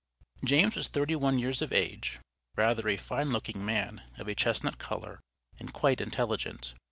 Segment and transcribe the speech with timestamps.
[0.43, 2.19] James was thirty one years of age,
[2.55, 5.19] rather a fine looking man, of a chestnut color,
[5.59, 6.73] and quite intelligent.